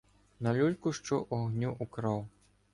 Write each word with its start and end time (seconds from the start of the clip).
На 0.39 0.53
люльку 0.53 0.93
що 0.93 1.27
огню 1.29 1.75
украв. 1.79 2.27